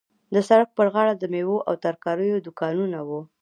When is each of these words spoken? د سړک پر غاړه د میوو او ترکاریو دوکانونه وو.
د 0.33 0.35
سړک 0.49 0.69
پر 0.77 0.87
غاړه 0.93 1.13
د 1.17 1.23
میوو 1.33 1.57
او 1.67 1.73
ترکاریو 1.85 2.43
دوکانونه 2.45 2.97
وو. 3.07 3.21